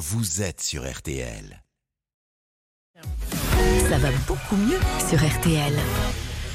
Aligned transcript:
vous 0.00 0.40
êtes 0.40 0.62
sur 0.62 0.90
RTL. 0.90 1.62
Ça 3.90 3.98
va 3.98 4.08
beaucoup 4.26 4.56
mieux 4.56 4.80
sur 5.10 5.18
RTL. 5.18 5.74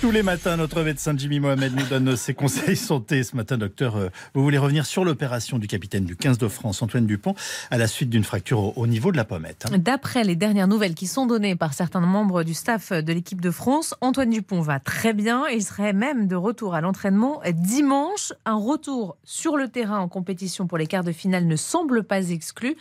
Tous 0.01 0.11
les 0.11 0.23
matins, 0.23 0.57
notre 0.57 0.83
médecin 0.83 1.13
Jimmy 1.17 1.39
Mohamed 1.39 1.73
nous 1.73 1.85
donne 1.85 2.15
ses 2.15 2.33
conseils 2.33 2.75
santé. 2.75 3.23
Ce 3.23 3.35
matin, 3.35 3.57
docteur, 3.57 3.95
euh, 3.95 4.09
vous 4.33 4.43
voulez 4.43 4.57
revenir 4.57 4.85
sur 4.85 5.05
l'opération 5.05 5.57
du 5.57 5.67
capitaine 5.67 6.03
du 6.03 6.15
15 6.15 6.37
de 6.37 6.47
France, 6.47 6.81
Antoine 6.81 7.05
Dupont, 7.05 7.33
à 7.71 7.77
la 7.77 7.87
suite 7.87 8.09
d'une 8.09 8.25
fracture 8.25 8.77
au, 8.77 8.87
niveau 8.87 9.11
de 9.11 9.17
la 9.17 9.23
pommette. 9.23 9.65
Hein. 9.71 9.77
D'après 9.77 10.23
les 10.23 10.35
dernières 10.35 10.67
nouvelles 10.67 10.95
qui 10.95 11.07
sont 11.07 11.25
données 11.25 11.55
par 11.55 11.73
certains 11.73 12.01
membres 12.01 12.43
du 12.43 12.53
staff 12.53 12.91
de 12.91 13.13
l'équipe 13.13 13.39
de 13.39 13.51
France, 13.51 13.95
Antoine 14.01 14.29
Dupont 14.29 14.61
va 14.61 14.79
très 14.79 15.13
bien. 15.13 15.47
Il 15.47 15.63
serait 15.63 15.93
même 15.93 16.27
de 16.27 16.35
retour 16.35 16.75
à 16.75 16.81
l'entraînement 16.81 17.41
dimanche. 17.53 18.33
Un 18.45 18.57
retour 18.57 19.17
sur 19.23 19.55
le 19.55 19.69
terrain 19.69 19.99
en 19.99 20.09
compétition 20.09 20.67
pour 20.67 20.77
les 20.77 20.87
quarts 20.87 21.05
de 21.05 21.13
finale 21.13 21.47
ne 21.47 21.55
semble 21.55 22.03
pas 22.03 22.29
exclu. 22.29 22.75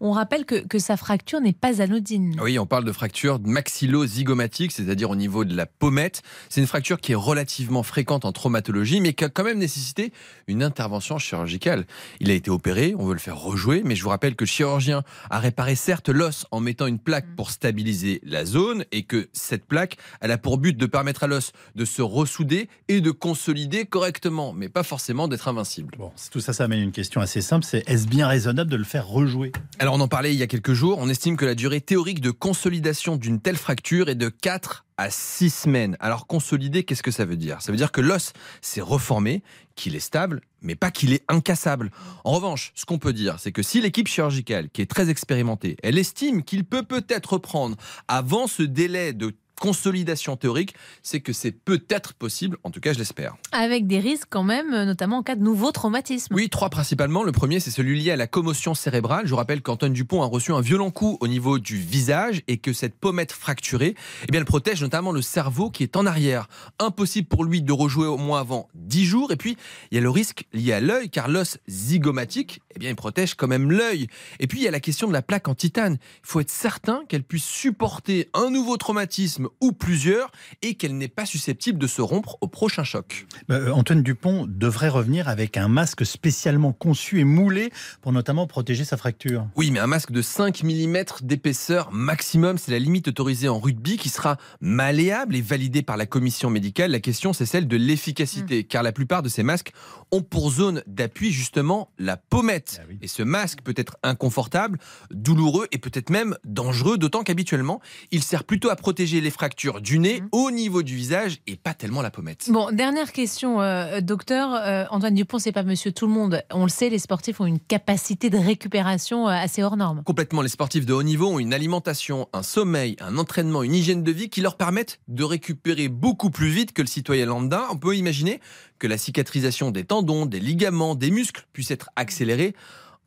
On 0.00 0.12
rappelle 0.12 0.44
que, 0.44 0.54
que 0.54 0.78
sa 0.78 0.96
fracture 0.96 1.40
n'est 1.40 1.52
pas 1.52 1.82
anodine. 1.82 2.36
Oui, 2.40 2.58
on 2.58 2.66
parle 2.66 2.84
de 2.84 2.92
fracture 2.92 3.40
maxillo-zygomatique, 3.40 4.70
c'est-à-dire 4.70 5.10
au 5.10 5.16
niveau 5.16 5.44
de 5.44 5.56
la 5.56 5.66
pommette. 5.66 6.22
C'est 6.48 6.57
une 6.58 6.66
fracture 6.66 7.00
qui 7.00 7.12
est 7.12 7.16
relativement 7.16 7.82
fréquente 7.82 8.24
en 8.24 8.32
traumatologie, 8.32 9.00
mais 9.00 9.12
qui 9.12 9.24
a 9.24 9.28
quand 9.28 9.44
même 9.44 9.58
nécessité 9.58 10.12
une 10.46 10.62
intervention 10.62 11.18
chirurgicale. 11.18 11.86
Il 12.20 12.30
a 12.30 12.34
été 12.34 12.50
opéré, 12.50 12.94
on 12.98 13.06
veut 13.06 13.14
le 13.14 13.18
faire 13.20 13.38
rejouer, 13.38 13.82
mais 13.84 13.96
je 13.96 14.02
vous 14.02 14.08
rappelle 14.08 14.36
que 14.36 14.44
le 14.44 14.48
chirurgien 14.48 15.02
a 15.30 15.38
réparé 15.38 15.74
certes 15.74 16.08
l'os 16.08 16.46
en 16.50 16.60
mettant 16.60 16.86
une 16.86 16.98
plaque 16.98 17.28
mm. 17.28 17.34
pour 17.36 17.50
stabiliser 17.50 18.20
la 18.24 18.44
zone, 18.44 18.84
et 18.92 19.04
que 19.04 19.28
cette 19.32 19.64
plaque, 19.64 19.96
elle 20.20 20.30
a 20.30 20.38
pour 20.38 20.58
but 20.58 20.76
de 20.76 20.86
permettre 20.86 21.24
à 21.24 21.26
l'os 21.26 21.52
de 21.74 21.84
se 21.84 22.02
ressouder 22.02 22.68
et 22.88 23.00
de 23.00 23.10
consolider 23.10 23.86
correctement, 23.86 24.52
mais 24.52 24.68
pas 24.68 24.82
forcément 24.82 25.28
d'être 25.28 25.48
invincible. 25.48 25.94
Bon, 25.98 26.12
tout 26.30 26.40
ça, 26.40 26.52
ça 26.52 26.64
amène 26.64 26.80
une 26.80 26.92
question 26.92 27.20
assez 27.20 27.40
simple, 27.40 27.64
c'est 27.64 27.88
est-ce 27.88 28.06
bien 28.06 28.26
raisonnable 28.26 28.70
de 28.70 28.76
le 28.76 28.84
faire 28.84 29.06
rejouer? 29.06 29.52
Alors 29.78 29.94
on 29.94 30.00
en 30.00 30.08
parlait 30.08 30.32
il 30.32 30.38
y 30.38 30.42
a 30.42 30.46
quelques 30.46 30.72
jours, 30.72 30.98
on 30.98 31.08
estime 31.08 31.36
que 31.36 31.44
la 31.44 31.54
durée 31.54 31.80
théorique 31.80 32.20
de 32.20 32.30
consolidation 32.30 33.16
d'une 33.16 33.40
telle 33.40 33.56
fracture 33.56 34.08
est 34.08 34.14
de 34.14 34.28
4 34.28 34.84
à 34.98 35.10
6 35.10 35.48
semaines. 35.50 35.96
Alors 36.00 36.26
consolider, 36.26 36.82
qu'est-ce 36.84 37.02
que 37.02 37.10
ça 37.10 37.24
veut 37.24 37.36
dire? 37.36 37.62
Ça 37.62 37.72
veut 37.72 37.78
dire 37.78 37.92
que 37.92 38.00
l'os 38.00 38.32
s'est 38.60 38.80
reformé, 38.80 39.42
qu'il 39.76 39.94
est 39.96 40.00
stable, 40.00 40.42
mais 40.60 40.74
pas 40.74 40.90
qu'il 40.90 41.12
est 41.12 41.24
incassable. 41.28 41.90
En 42.24 42.32
revanche, 42.32 42.72
ce 42.74 42.84
qu'on 42.84 42.98
peut 42.98 43.12
dire, 43.12 43.36
c'est 43.38 43.52
que 43.52 43.62
si 43.62 43.80
l'équipe 43.80 44.08
chirurgicale, 44.08 44.68
qui 44.70 44.82
est 44.82 44.90
très 44.90 45.08
expérimentée, 45.08 45.76
elle 45.82 45.96
estime 45.96 46.42
qu'il 46.42 46.64
peut 46.64 46.82
peut-être 46.82 47.34
reprendre 47.34 47.76
avant 48.08 48.46
ce 48.46 48.64
délai 48.64 49.12
de 49.12 49.34
consolidation 49.58 50.36
théorique, 50.36 50.74
c'est 51.02 51.20
que 51.20 51.32
c'est 51.32 51.52
peut-être 51.52 52.14
possible, 52.14 52.58
en 52.64 52.70
tout 52.70 52.80
cas 52.80 52.92
je 52.92 52.98
l'espère. 52.98 53.36
Avec 53.52 53.86
des 53.86 54.00
risques 54.00 54.28
quand 54.30 54.44
même, 54.44 54.70
notamment 54.84 55.18
en 55.18 55.22
cas 55.22 55.36
de 55.36 55.42
nouveau 55.42 55.72
traumatisme. 55.72 56.34
Oui, 56.34 56.48
trois 56.48 56.70
principalement. 56.70 57.22
Le 57.22 57.32
premier, 57.32 57.60
c'est 57.60 57.70
celui 57.70 58.00
lié 58.00 58.12
à 58.12 58.16
la 58.16 58.26
commotion 58.26 58.74
cérébrale. 58.74 59.26
Je 59.26 59.30
vous 59.30 59.36
rappelle 59.36 59.62
qu'Antoine 59.62 59.92
Dupont 59.92 60.22
a 60.22 60.26
reçu 60.26 60.52
un 60.52 60.60
violent 60.60 60.90
coup 60.90 61.18
au 61.20 61.28
niveau 61.28 61.58
du 61.58 61.76
visage 61.76 62.42
et 62.48 62.58
que 62.58 62.72
cette 62.72 62.94
pommette 62.94 63.32
fracturée, 63.32 63.94
eh 64.24 64.26
bien, 64.30 64.40
elle 64.40 64.46
protège 64.46 64.82
notamment 64.82 65.12
le 65.12 65.22
cerveau 65.22 65.70
qui 65.70 65.82
est 65.82 65.96
en 65.96 66.06
arrière. 66.06 66.48
Impossible 66.78 67.28
pour 67.28 67.44
lui 67.44 67.62
de 67.62 67.72
rejouer 67.72 68.06
au 68.06 68.16
moins 68.16 68.40
avant 68.40 68.68
10 68.74 69.04
jours. 69.04 69.32
Et 69.32 69.36
puis, 69.36 69.56
il 69.90 69.96
y 69.96 69.98
a 69.98 70.02
le 70.02 70.10
risque 70.10 70.44
lié 70.52 70.72
à 70.72 70.80
l'œil, 70.80 71.10
car 71.10 71.28
l'os 71.28 71.58
zygomatique, 71.68 72.60
eh 72.74 72.78
bien, 72.78 72.90
il 72.90 72.96
protège 72.96 73.34
quand 73.34 73.48
même 73.48 73.70
l'œil. 73.70 74.06
Et 74.40 74.46
puis, 74.46 74.60
il 74.60 74.64
y 74.64 74.68
a 74.68 74.70
la 74.70 74.80
question 74.80 75.08
de 75.08 75.12
la 75.12 75.22
plaque 75.22 75.48
en 75.48 75.54
titane. 75.54 75.98
Il 76.00 76.26
faut 76.26 76.40
être 76.40 76.50
certain 76.50 77.02
qu'elle 77.08 77.24
puisse 77.24 77.44
supporter 77.44 78.28
un 78.34 78.50
nouveau 78.50 78.76
traumatisme 78.76 79.47
ou 79.60 79.72
plusieurs 79.72 80.30
et 80.62 80.74
qu'elle 80.74 80.96
n'est 80.96 81.08
pas 81.08 81.26
susceptible 81.26 81.78
de 81.78 81.86
se 81.86 82.00
rompre 82.00 82.38
au 82.40 82.48
prochain 82.48 82.84
choc. 82.84 83.26
Euh, 83.50 83.70
Antoine 83.70 84.02
Dupont 84.02 84.46
devrait 84.48 84.88
revenir 84.88 85.28
avec 85.28 85.56
un 85.56 85.68
masque 85.68 86.04
spécialement 86.04 86.72
conçu 86.72 87.20
et 87.20 87.24
moulé 87.24 87.70
pour 88.00 88.12
notamment 88.12 88.46
protéger 88.46 88.84
sa 88.84 88.96
fracture. 88.96 89.46
Oui, 89.56 89.70
mais 89.70 89.80
un 89.80 89.86
masque 89.86 90.12
de 90.12 90.22
5 90.22 90.62
mm 90.62 90.98
d'épaisseur 91.22 91.90
maximum, 91.92 92.58
c'est 92.58 92.72
la 92.72 92.78
limite 92.78 93.08
autorisée 93.08 93.48
en 93.48 93.58
rugby 93.58 93.96
qui 93.96 94.08
sera 94.08 94.36
malléable 94.60 95.36
et 95.36 95.40
validée 95.40 95.82
par 95.82 95.96
la 95.96 96.06
commission 96.06 96.50
médicale. 96.50 96.90
La 96.90 97.00
question, 97.00 97.32
c'est 97.32 97.46
celle 97.46 97.68
de 97.68 97.76
l'efficacité, 97.76 98.60
mmh. 98.60 98.64
car 98.64 98.82
la 98.82 98.92
plupart 98.92 99.22
de 99.22 99.28
ces 99.28 99.42
masques 99.42 99.72
ont 100.10 100.22
pour 100.22 100.50
zone 100.50 100.82
d'appui 100.86 101.32
justement 101.32 101.90
la 101.98 102.16
pommette. 102.16 102.80
Ah 102.82 102.92
et 103.00 103.08
ce 103.08 103.22
masque 103.22 103.60
peut 103.62 103.74
être 103.76 103.96
inconfortable, 104.02 104.78
douloureux 105.10 105.66
et 105.72 105.78
peut-être 105.78 106.10
même 106.10 106.36
dangereux, 106.44 106.98
d'autant 106.98 107.22
qu'habituellement, 107.22 107.80
il 108.10 108.22
sert 108.22 108.44
plutôt 108.44 108.70
à 108.70 108.76
protéger 108.76 109.20
les 109.20 109.30
fractures 109.38 109.80
du 109.80 110.00
nez 110.00 110.20
mhm. 110.20 110.28
au 110.32 110.50
niveau 110.50 110.82
du 110.82 110.96
visage 110.96 111.38
et 111.46 111.54
pas 111.54 111.72
tellement 111.72 112.02
la 112.02 112.10
pommette. 112.10 112.50
Bon, 112.50 112.72
dernière 112.72 113.12
question, 113.12 113.62
euh, 113.62 114.00
docteur. 114.00 114.52
Euh, 114.52 114.84
Antoine 114.90 115.14
Dupont, 115.14 115.38
c'est 115.38 115.52
pas 115.52 115.62
monsieur 115.62 115.92
tout 115.92 116.08
le 116.08 116.12
monde. 116.12 116.42
On 116.52 116.64
le 116.64 116.68
sait, 116.68 116.88
les 116.88 116.98
sportifs 116.98 117.40
ont 117.40 117.46
une 117.46 117.60
capacité 117.60 118.30
de 118.30 118.36
récupération 118.36 119.28
euh, 119.28 119.30
assez 119.30 119.62
hors 119.62 119.76
norme. 119.76 120.02
Complètement. 120.02 120.42
Les 120.42 120.48
sportifs 120.48 120.86
de 120.86 120.92
haut 120.92 121.04
niveau 121.04 121.28
ont 121.28 121.38
une 121.38 121.54
alimentation, 121.54 122.28
un 122.32 122.42
sommeil, 122.42 122.96
un 122.98 123.16
entraînement, 123.16 123.62
une 123.62 123.74
hygiène 123.74 124.02
de 124.02 124.10
vie 124.10 124.28
qui 124.28 124.40
leur 124.40 124.56
permettent 124.56 124.98
de 125.06 125.22
récupérer 125.22 125.86
beaucoup 125.86 126.30
plus 126.30 126.48
vite 126.48 126.72
que 126.72 126.82
le 126.82 126.88
citoyen 126.88 127.26
lambda. 127.26 127.68
On 127.70 127.76
peut 127.76 127.96
imaginer 127.96 128.40
que 128.80 128.88
la 128.88 128.98
cicatrisation 128.98 129.70
des 129.70 129.84
tendons, 129.84 130.26
des 130.26 130.40
ligaments, 130.40 130.96
des 130.96 131.12
muscles 131.12 131.46
puisse 131.52 131.70
être 131.70 131.90
accélérée. 131.94 132.56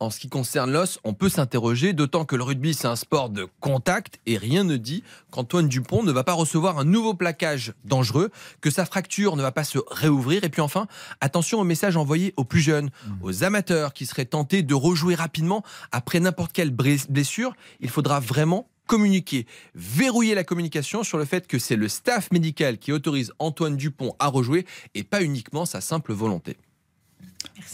En 0.02 0.10
ce 0.10 0.18
qui 0.18 0.28
concerne 0.28 0.72
l'os, 0.72 0.98
on 1.04 1.14
peut 1.14 1.28
s'interroger, 1.28 1.92
d'autant 1.92 2.24
que 2.24 2.34
le 2.34 2.42
rugby, 2.42 2.74
c'est 2.74 2.88
un 2.88 2.96
sport 2.96 3.30
de 3.30 3.46
contact 3.60 4.18
et 4.26 4.36
rien 4.36 4.64
ne 4.64 4.76
dit 4.76 5.04
qu'Antoine 5.30 5.68
Dupont 5.68 6.02
ne 6.02 6.10
va 6.10 6.24
pas 6.24 6.32
recevoir 6.32 6.80
un 6.80 6.84
nouveau 6.84 7.14
plaquage 7.14 7.72
dangereux, 7.84 8.32
que 8.60 8.68
sa 8.68 8.84
fracture 8.84 9.36
ne 9.36 9.42
va 9.42 9.52
pas 9.52 9.62
se 9.62 9.78
réouvrir. 9.92 10.42
Et 10.42 10.48
puis 10.48 10.60
enfin, 10.60 10.88
attention 11.20 11.60
au 11.60 11.64
message 11.64 11.96
envoyé 11.96 12.34
aux 12.36 12.42
plus 12.42 12.62
jeunes, 12.62 12.86
mmh. 12.86 13.10
aux 13.22 13.44
amateurs 13.44 13.92
qui 13.92 14.04
seraient 14.04 14.24
tentés 14.24 14.64
de 14.64 14.74
rejouer 14.74 15.14
rapidement 15.14 15.62
après 15.92 16.18
n'importe 16.18 16.50
quelle 16.50 16.70
blessure. 16.72 17.54
Il 17.78 17.88
faudra 17.88 18.18
vraiment 18.18 18.66
communiquer, 18.88 19.46
verrouiller 19.76 20.34
la 20.34 20.42
communication 20.42 21.04
sur 21.04 21.16
le 21.16 21.24
fait 21.24 21.46
que 21.46 21.60
c'est 21.60 21.76
le 21.76 21.86
staff 21.86 22.32
médical 22.32 22.78
qui 22.78 22.90
autorise 22.90 23.32
Antoine 23.38 23.76
Dupont 23.76 24.16
à 24.18 24.26
rejouer 24.26 24.66
et 24.96 25.04
pas 25.04 25.22
uniquement 25.22 25.64
sa 25.64 25.80
simple 25.80 26.12
volonté. 26.12 26.56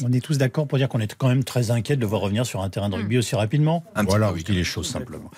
On 0.02 0.12
est 0.12 0.24
tous 0.24 0.38
d'accord 0.38 0.66
pour 0.66 0.78
dire 0.78 0.88
qu'on 0.88 1.00
est 1.00 1.14
quand 1.14 1.28
même 1.28 1.44
très 1.44 1.70
inquiet 1.70 1.96
de 1.96 2.00
le 2.00 2.06
voir 2.06 2.20
revenir 2.20 2.46
sur 2.46 2.62
un 2.62 2.70
terrain 2.70 2.88
de 2.88 2.96
rugby 2.96 3.18
aussi 3.18 3.34
rapidement. 3.34 3.84
Un 3.94 4.04
voilà, 4.04 4.32
oui, 4.32 4.44
les 4.48 4.64
choses 4.64 4.88
simplement. 4.88 5.30